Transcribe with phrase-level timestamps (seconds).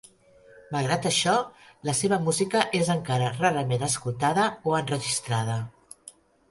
[0.75, 1.35] Malgrat això
[1.89, 5.65] la seva música és encara rarament escoltada o enregistrada.